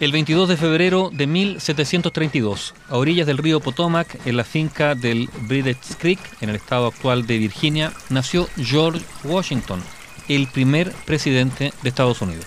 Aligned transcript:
El 0.00 0.12
22 0.12 0.48
de 0.48 0.56
febrero 0.56 1.10
de 1.12 1.26
1732, 1.26 2.72
a 2.88 2.96
orillas 2.96 3.26
del 3.26 3.36
río 3.36 3.60
Potomac, 3.60 4.18
en 4.24 4.38
la 4.38 4.44
finca 4.44 4.94
del 4.94 5.28
Bridges 5.42 5.94
Creek, 5.98 6.18
en 6.40 6.48
el 6.48 6.56
estado 6.56 6.86
actual 6.86 7.26
de 7.26 7.36
Virginia, 7.36 7.92
nació 8.08 8.48
George 8.56 9.04
Washington, 9.24 9.82
el 10.26 10.46
primer 10.46 10.90
presidente 11.04 11.74
de 11.82 11.88
Estados 11.90 12.22
Unidos. 12.22 12.46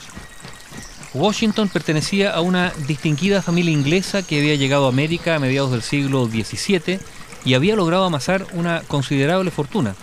Washington 1.14 1.70
pertenecía 1.70 2.32
a 2.32 2.42
una 2.42 2.74
distinguida 2.88 3.44
familia 3.44 3.72
inglesa 3.72 4.26
que 4.26 4.40
había 4.40 4.56
llegado 4.56 4.88
a 4.88 4.90
América 4.90 5.36
a 5.36 5.40
mediados 5.40 5.70
del 5.70 5.84
siglo 5.84 6.26
XVII 6.26 6.98
y 7.46 7.54
había 7.54 7.76
logrado 7.76 8.06
amasar 8.06 8.48
una 8.54 8.82
considerable 8.88 9.52
fortuna. 9.52 9.94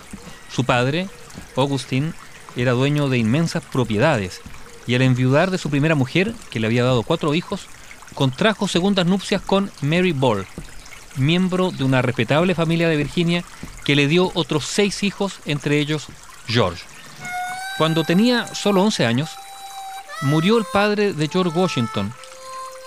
Su 0.53 0.63
padre, 0.63 1.09
Augustine, 1.57 2.13
era 2.55 2.73
dueño 2.73 3.09
de 3.09 3.19
inmensas 3.19 3.65
propiedades 3.65 4.41
y 4.87 4.95
al 4.95 5.03
enviudar 5.03 5.51
de 5.51 5.59
su 5.59 5.71
primera 5.71 5.95
mujer, 5.95 6.35
que 6.51 6.61
le 6.61 6.67
había 6.67 6.85
dado 6.85 7.03
cuatro 7.03 7.35
hijos, 7.35 7.67
contrajo 8.15 8.69
segundas 8.69 9.07
nupcias 9.07 9.41
con 9.41 9.71
Mary 9.81 10.13
Ball, 10.13 10.47
miembro 11.17 11.71
de 11.71 11.85
una 11.85 12.03
respetable 12.03 12.55
familia 12.55 12.89
de 12.89 12.97
Virginia 12.97 13.45
que 13.85 13.97
le 13.97 14.07
dio 14.07 14.31
otros 14.35 14.67
seis 14.67 15.03
hijos, 15.03 15.41
entre 15.45 15.79
ellos 15.79 16.07
George. 16.47 16.83
Cuando 17.79 18.05
tenía 18.05 18.47
solo 18.55 18.83
11 18.83 19.07
años, 19.07 19.31
murió 20.23 20.59
el 20.59 20.65
padre 20.71 21.13
de 21.13 21.29
George 21.29 21.59
Washington, 21.59 22.13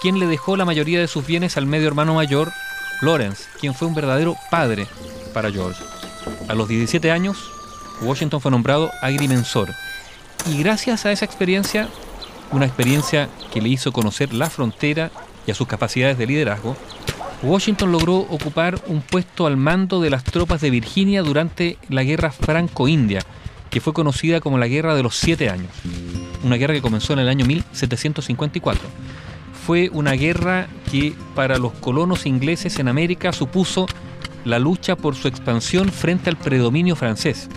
quien 0.02 0.20
le 0.20 0.28
dejó 0.28 0.56
la 0.56 0.66
mayoría 0.66 1.00
de 1.00 1.08
sus 1.08 1.26
bienes 1.26 1.58
al 1.58 1.66
medio 1.66 1.88
hermano 1.88 2.14
mayor, 2.14 2.52
Lawrence, 3.02 3.46
quien 3.60 3.74
fue 3.74 3.88
un 3.88 3.96
verdadero 3.96 4.36
padre 4.52 4.88
para 5.34 5.52
George. 5.52 5.84
A 6.48 6.54
los 6.54 6.68
17 6.68 7.12
años, 7.12 7.52
Washington 8.02 8.42
fue 8.42 8.52
nombrado 8.52 8.92
agrimensor 9.02 9.74
y 10.46 10.58
gracias 10.58 11.06
a 11.06 11.12
esa 11.12 11.26
experiencia, 11.26 11.90
una 12.52 12.66
experiencia 12.66 13.30
que 13.52 13.62
le 13.62 13.70
hizo 13.70 13.92
conocer 13.92 14.34
la 14.34 14.50
frontera 14.50 15.12
y 15.48 15.52
a 15.52 15.56
sus 15.56 15.68
capacidades 15.68 16.18
de 16.18 16.28
liderazgo, 16.28 16.76
Washington 17.42 17.92
logró 17.92 18.18
ocupar 18.18 18.82
un 18.88 19.02
puesto 19.02 19.48
al 19.48 19.58
mando 19.58 20.02
de 20.02 20.10
las 20.10 20.24
tropas 20.24 20.62
de 20.62 20.70
Virginia 20.70 21.22
durante 21.24 21.78
la 21.90 22.04
Guerra 22.04 22.32
Franco-India, 22.32 23.22
que 23.70 23.82
fue 23.82 23.94
conocida 23.94 24.40
como 24.40 24.58
la 24.58 24.68
Guerra 24.68 24.96
de 24.96 25.04
los 25.04 25.16
Siete 25.16 25.50
Años, 25.50 25.72
una 26.44 26.56
guerra 26.56 26.74
que 26.74 26.82
comenzó 26.82 27.14
en 27.14 27.20
el 27.20 27.28
año 27.30 27.46
1754. 27.46 28.82
Fue 29.66 29.90
una 29.92 30.12
guerra 30.12 30.68
que 30.92 31.16
para 31.36 31.58
los 31.58 31.74
colonos 31.74 32.26
ingleses 32.26 32.80
en 32.80 32.88
América 32.88 33.32
supuso 33.34 33.88
la 34.46 34.60
lucha 34.60 34.96
por 34.96 35.16
su 35.16 35.28
expansión 35.28 35.90
frente 35.90 36.30
al 36.30 36.38
predominio 36.38 36.96
francés. 36.96 37.50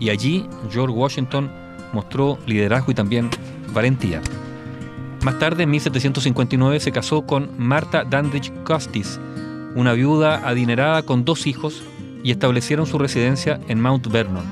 Y 0.00 0.10
allí 0.10 0.46
George 0.70 0.94
Washington 0.94 1.67
mostró 1.92 2.38
liderazgo 2.46 2.92
y 2.92 2.94
también 2.94 3.30
valentía. 3.72 4.20
Más 5.22 5.38
tarde, 5.38 5.64
en 5.64 5.70
1759, 5.70 6.80
se 6.80 6.92
casó 6.92 7.22
con 7.22 7.50
Martha 7.58 8.04
Dandridge 8.04 8.52
Custis, 8.64 9.18
una 9.74 9.92
viuda 9.92 10.48
adinerada 10.48 11.02
con 11.02 11.24
dos 11.24 11.46
hijos, 11.46 11.82
y 12.22 12.30
establecieron 12.30 12.86
su 12.86 12.98
residencia 12.98 13.60
en 13.68 13.80
Mount 13.80 14.06
Vernon. 14.08 14.44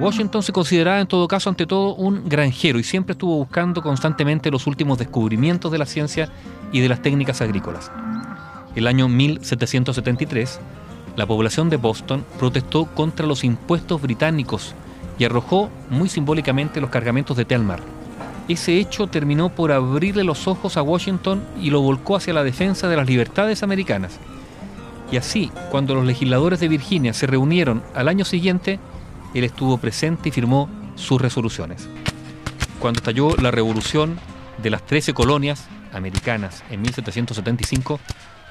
Washington 0.00 0.42
se 0.42 0.52
consideraba 0.52 1.00
en 1.00 1.06
todo 1.06 1.26
caso 1.26 1.50
ante 1.50 1.66
todo 1.66 1.94
un 1.94 2.28
granjero 2.28 2.78
y 2.78 2.84
siempre 2.84 3.12
estuvo 3.12 3.36
buscando 3.36 3.82
constantemente 3.82 4.50
los 4.50 4.66
últimos 4.66 4.98
descubrimientos 4.98 5.72
de 5.72 5.78
la 5.78 5.86
ciencia 5.86 6.30
y 6.70 6.80
de 6.80 6.88
las 6.88 7.02
técnicas 7.02 7.40
agrícolas. 7.40 7.90
El 8.76 8.86
año 8.86 9.08
1773, 9.08 10.60
la 11.16 11.26
población 11.26 11.68
de 11.68 11.78
Boston 11.78 12.24
protestó 12.38 12.86
contra 12.86 13.26
los 13.26 13.42
impuestos 13.42 14.00
británicos 14.00 14.74
y 15.18 15.24
arrojó 15.24 15.70
muy 15.90 16.08
simbólicamente 16.08 16.80
los 16.80 16.90
cargamentos 16.90 17.36
de 17.36 17.44
té 17.44 17.54
al 17.54 17.64
mar. 17.64 17.80
Ese 18.48 18.78
hecho 18.78 19.08
terminó 19.08 19.50
por 19.50 19.72
abrirle 19.72 20.24
los 20.24 20.48
ojos 20.48 20.76
a 20.76 20.82
Washington 20.82 21.42
y 21.60 21.70
lo 21.70 21.82
volcó 21.82 22.16
hacia 22.16 22.32
la 22.32 22.44
defensa 22.44 22.88
de 22.88 22.96
las 22.96 23.06
libertades 23.06 23.62
americanas. 23.62 24.18
Y 25.10 25.16
así, 25.16 25.50
cuando 25.70 25.94
los 25.94 26.06
legisladores 26.06 26.60
de 26.60 26.68
Virginia 26.68 27.12
se 27.12 27.26
reunieron 27.26 27.82
al 27.94 28.08
año 28.08 28.24
siguiente, 28.24 28.78
él 29.34 29.44
estuvo 29.44 29.76
presente 29.78 30.28
y 30.28 30.32
firmó 30.32 30.68
sus 30.94 31.20
resoluciones. 31.20 31.88
Cuando 32.78 32.98
estalló 32.98 33.36
la 33.36 33.50
revolución 33.50 34.18
de 34.62 34.70
las 34.70 34.82
13 34.82 35.12
colonias 35.14 35.66
americanas 35.92 36.62
en 36.70 36.82
1775, 36.82 38.00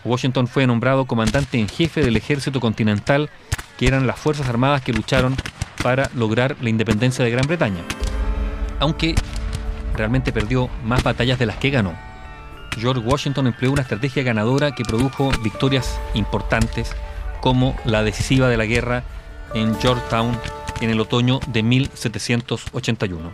Washington 0.04 0.48
fue 0.48 0.68
nombrado 0.68 1.06
comandante 1.06 1.60
en 1.60 1.68
jefe 1.68 2.02
del 2.04 2.18
ejército 2.18 2.60
continental, 2.60 3.30
que 3.78 3.88
eran 3.88 4.08
las 4.08 4.20
fuerzas 4.20 4.48
armadas 4.48 4.82
que 4.82 4.94
lucharon 4.94 5.36
para 5.82 6.10
lograr 6.16 6.56
la 6.62 6.70
independencia 6.70 7.24
de 7.24 7.32
Gran 7.32 7.48
Bretaña. 7.48 7.82
Aunque 8.80 9.16
realmente 9.96 10.32
perdió 10.32 10.70
más 10.84 11.04
batallas 11.04 11.40
de 11.40 11.46
las 11.46 11.58
que 11.58 11.70
ganó. 11.70 11.94
George 12.78 13.02
Washington 13.02 13.48
empleó 13.48 13.72
una 13.72 13.82
estrategia 13.82 14.24
ganadora 14.24 14.74
que 14.74 14.84
produjo 14.84 15.32
victorias 15.44 16.00
importantes, 16.14 16.92
como 17.42 17.76
la 17.86 18.04
decisiva 18.04 18.48
de 18.50 18.58
la 18.58 18.66
guerra 18.66 19.04
en 19.54 19.76
Georgetown 19.80 20.38
en 20.82 20.90
el 20.92 21.00
otoño 21.00 21.40
de 21.48 21.64
1781. 21.64 23.32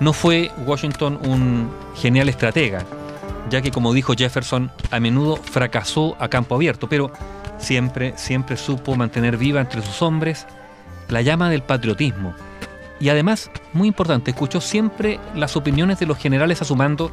No 0.00 0.12
fue 0.12 0.50
Washington 0.66 1.20
un 1.22 1.70
genial 1.94 2.28
estratega, 2.28 2.84
ya 3.50 3.62
que 3.62 3.70
como 3.70 3.92
dijo 3.92 4.14
Jefferson, 4.14 4.72
a 4.90 4.98
menudo 4.98 5.36
fracasó 5.36 6.16
a 6.18 6.28
campo 6.28 6.54
abierto, 6.54 6.88
pero 6.88 7.12
siempre, 7.58 8.14
siempre 8.16 8.56
supo 8.56 8.96
mantener 8.96 9.36
viva 9.36 9.60
entre 9.60 9.82
sus 9.82 10.02
hombres 10.02 10.46
la 11.10 11.22
llama 11.22 11.50
del 11.50 11.62
patriotismo. 11.62 12.34
Y 13.00 13.08
además, 13.08 13.50
muy 13.72 13.88
importante, 13.88 14.30
escuchó 14.30 14.60
siempre 14.60 15.18
las 15.34 15.56
opiniones 15.56 15.98
de 15.98 16.06
los 16.06 16.18
generales 16.18 16.60
a 16.60 16.64
su 16.64 16.76
mando 16.76 17.10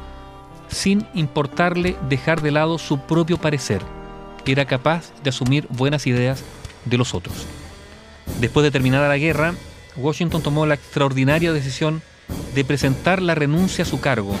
sin 0.68 1.06
importarle 1.14 1.96
dejar 2.08 2.42
de 2.42 2.50
lado 2.50 2.78
su 2.78 3.00
propio 3.00 3.38
parecer. 3.38 3.80
Era 4.44 4.66
capaz 4.66 5.12
de 5.22 5.30
asumir 5.30 5.66
buenas 5.70 6.06
ideas 6.06 6.44
de 6.84 6.98
los 6.98 7.14
otros. 7.14 7.46
Después 8.40 8.64
de 8.64 8.70
terminada 8.70 9.08
la 9.08 9.18
guerra, 9.18 9.54
Washington 9.96 10.42
tomó 10.42 10.66
la 10.66 10.74
extraordinaria 10.74 11.52
decisión 11.52 12.02
de 12.54 12.64
presentar 12.64 13.20
la 13.22 13.34
renuncia 13.34 13.84
a 13.84 13.88
su 13.88 14.00
cargo 14.00 14.34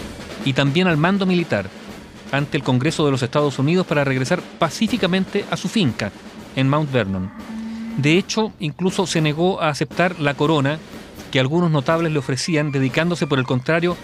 y 0.44 0.52
también 0.52 0.86
al 0.86 0.96
mando 0.96 1.26
militar 1.26 1.68
ante 2.30 2.56
el 2.56 2.62
Congreso 2.62 3.04
de 3.04 3.10
los 3.10 3.22
Estados 3.22 3.58
Unidos 3.58 3.86
para 3.86 4.04
regresar 4.04 4.40
pacíficamente 4.58 5.44
a 5.50 5.56
su 5.56 5.68
finca 5.68 6.12
en 6.56 6.68
Mount 6.68 6.92
Vernon. 6.92 7.57
De 7.98 8.16
hecho, 8.16 8.52
incluso 8.60 9.06
se 9.06 9.20
negó 9.20 9.60
a 9.60 9.68
aceptar 9.68 10.20
la 10.20 10.34
corona 10.34 10.78
que 11.32 11.40
algunos 11.40 11.70
notables 11.70 12.12
le 12.12 12.20
ofrecían, 12.20 12.70
dedicándose 12.70 13.26
por 13.26 13.40
el 13.40 13.44
contrario 13.44 13.96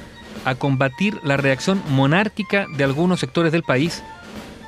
a 0.45 0.57
combatir 0.57 1.21
la 1.23 1.37
reacción 1.37 1.81
monárquica 1.91 2.67
de 2.77 2.83
algunos 2.83 3.21
sectores 3.21 3.53
del 3.53 3.63
país, 3.63 4.03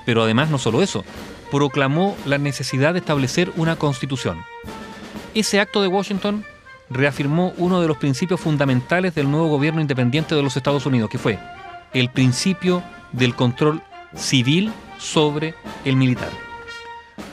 pero 0.06 0.22
además 0.22 0.48
no 0.48 0.58
solo 0.58 0.80
eso, 0.80 1.04
proclamó 1.50 2.16
la 2.24 2.38
necesidad 2.38 2.92
de 2.92 3.00
establecer 3.00 3.52
una 3.56 3.74
constitución. 3.76 4.38
Ese 5.34 5.58
acto 5.58 5.82
de 5.82 5.88
Washington 5.88 6.44
reafirmó 6.88 7.52
uno 7.56 7.80
de 7.80 7.88
los 7.88 7.96
principios 7.96 8.40
fundamentales 8.40 9.14
del 9.16 9.28
nuevo 9.28 9.48
gobierno 9.48 9.80
independiente 9.80 10.36
de 10.36 10.42
los 10.42 10.56
Estados 10.56 10.86
Unidos, 10.86 11.10
que 11.10 11.18
fue 11.18 11.38
el 11.92 12.10
principio 12.10 12.82
del 13.10 13.34
control 13.34 13.82
civil 14.14 14.72
sobre 14.98 15.54
el 15.84 15.96
militar. 15.96 16.30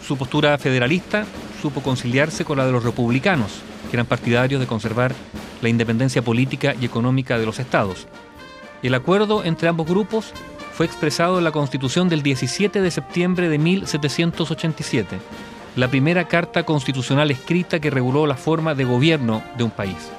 Su 0.05 0.17
postura 0.17 0.57
federalista 0.57 1.25
supo 1.63 1.81
conciliarse 1.81 2.43
con 2.43 2.57
la 2.57 2.65
de 2.65 2.73
los 2.73 2.83
republicanos, 2.83 3.61
que 3.89 3.95
eran 3.95 4.05
partidarios 4.05 4.59
de 4.59 4.67
conservar 4.67 5.15
la 5.61 5.69
independencia 5.69 6.21
política 6.21 6.75
y 6.77 6.83
económica 6.83 7.39
de 7.39 7.45
los 7.45 7.57
estados. 7.57 8.05
El 8.81 8.93
acuerdo 8.95 9.45
entre 9.45 9.69
ambos 9.69 9.87
grupos 9.87 10.33
fue 10.73 10.85
expresado 10.85 11.37
en 11.37 11.45
la 11.45 11.53
Constitución 11.53 12.09
del 12.09 12.21
17 12.21 12.81
de 12.81 12.91
septiembre 12.91 13.47
de 13.47 13.59
1787, 13.59 15.19
la 15.77 15.87
primera 15.87 16.27
carta 16.27 16.63
constitucional 16.63 17.31
escrita 17.31 17.79
que 17.79 17.89
reguló 17.89 18.27
la 18.27 18.35
forma 18.35 18.75
de 18.75 18.83
gobierno 18.83 19.41
de 19.57 19.63
un 19.63 19.71
país. 19.71 20.11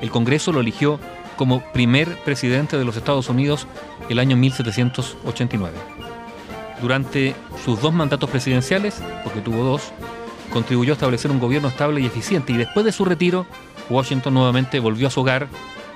El 0.00 0.10
Congreso 0.10 0.50
lo 0.50 0.62
eligió 0.62 0.98
como 1.36 1.62
primer 1.72 2.16
presidente 2.24 2.76
de 2.76 2.84
los 2.84 2.96
Estados 2.96 3.28
Unidos 3.28 3.68
el 4.08 4.18
año 4.18 4.36
1789. 4.36 5.78
Durante 6.80 7.36
sus 7.64 7.80
dos 7.80 7.94
mandatos 7.94 8.28
presidenciales, 8.28 9.00
porque 9.22 9.40
tuvo 9.40 9.62
dos, 9.62 9.92
contribuyó 10.52 10.92
a 10.92 10.94
establecer 10.94 11.30
un 11.30 11.40
gobierno 11.40 11.68
estable 11.68 12.00
y 12.00 12.06
eficiente 12.06 12.52
y 12.52 12.56
después 12.56 12.84
de 12.84 12.92
su 12.92 13.04
retiro, 13.04 13.46
Washington 13.90 14.34
nuevamente 14.34 14.80
volvió 14.80 15.08
a 15.08 15.10
su 15.10 15.20
hogar, 15.20 15.48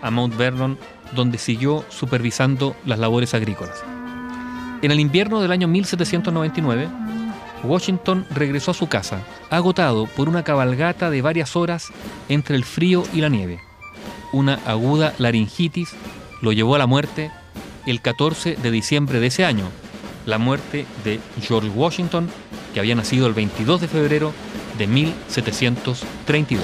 a 0.03 0.11
Mount 0.11 0.37
Vernon, 0.37 0.79
donde 1.13 1.39
siguió 1.39 1.85
supervisando 1.89 2.75
las 2.85 2.99
labores 2.99 3.35
agrícolas. 3.35 3.85
En 4.83 4.91
el 4.91 5.01
invierno 5.01 5.41
del 5.41 5.53
año 5.53 5.69
1799, 5.69 6.89
Washington 7.65 8.27
regresó 8.31 8.73
a 8.73 8.75
su 8.75 8.89
casa, 8.89 9.23
agotado 9.51 10.07
por 10.07 10.29
una 10.29 10.45
cabalgata 10.45 11.11
de 11.11 11.23
varias 11.23 11.57
horas 11.57 11.89
entre 12.29 12.57
el 12.57 12.65
frío 12.65 13.05
y 13.13 13.21
la 13.21 13.29
nieve. 13.29 13.61
Una 14.33 14.55
aguda 14.67 15.15
laringitis 15.19 15.95
lo 16.43 16.53
llevó 16.53 16.75
a 16.75 16.79
la 16.79 16.87
muerte 16.87 17.31
el 17.87 18.01
14 18.01 18.57
de 18.57 18.71
diciembre 18.71 19.21
de 19.21 19.29
ese 19.29 19.45
año, 19.45 19.65
la 20.27 20.39
muerte 20.39 20.87
de 21.05 21.21
George 21.41 21.71
Washington, 21.71 22.29
que 22.75 22.81
había 22.81 22.95
nacido 22.95 23.27
el 23.27 23.33
22 23.33 23.81
de 23.81 23.89
febrero 23.89 24.33
de 24.77 24.87
1732. 24.87 26.63